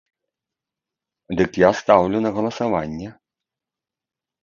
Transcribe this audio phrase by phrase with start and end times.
[1.41, 3.09] Дык я стаўлю на галасаванне.